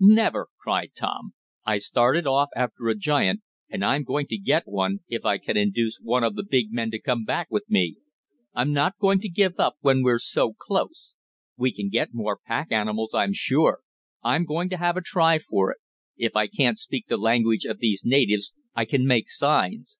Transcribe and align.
"Never!" 0.00 0.48
cried 0.58 0.90
Tom. 0.96 1.32
"I 1.64 1.78
started 1.78 2.26
off 2.26 2.48
after 2.56 2.88
a 2.88 2.96
giant, 2.96 3.42
and 3.70 3.84
I'm 3.84 4.02
going 4.02 4.26
to 4.26 4.36
get 4.36 4.66
one, 4.66 4.98
if 5.06 5.24
I 5.24 5.38
can 5.38 5.56
induce 5.56 6.00
one 6.02 6.24
of 6.24 6.34
the 6.34 6.42
big 6.42 6.72
men 6.72 6.90
to 6.90 7.00
come 7.00 7.22
back 7.24 7.46
with 7.52 7.66
me. 7.70 7.94
I'm 8.52 8.72
not 8.72 8.98
going 8.98 9.20
to 9.20 9.28
give 9.28 9.60
up 9.60 9.76
when 9.82 10.02
we're 10.02 10.18
so 10.18 10.52
close. 10.54 11.14
We 11.56 11.72
can 11.72 11.88
get 11.88 12.12
more 12.12 12.36
pack 12.36 12.72
animals, 12.72 13.14
I'm 13.14 13.32
sure. 13.32 13.82
I'm 14.24 14.44
going 14.44 14.68
to 14.70 14.76
have 14.76 14.96
a 14.96 15.00
try 15.00 15.38
for 15.38 15.70
it. 15.70 15.78
If 16.16 16.34
I 16.34 16.48
can't 16.48 16.80
speak 16.80 17.06
the 17.06 17.16
language 17.16 17.64
of 17.64 17.78
these 17.78 18.02
natives 18.04 18.52
I 18.74 18.86
can 18.86 19.06
make 19.06 19.30
signs. 19.30 19.98